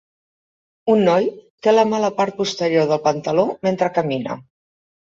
Un 0.93 1.05
noi 1.07 1.27
té 1.67 1.75
la 1.77 1.85
mà 1.91 1.97
a 1.99 2.03
la 2.05 2.11
part 2.23 2.39
posterior 2.41 2.91
del 2.95 3.05
pantaló 3.11 3.49
mentre 3.71 3.95
camina. 4.03 4.43